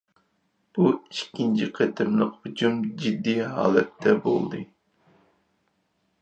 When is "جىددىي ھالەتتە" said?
3.05-4.15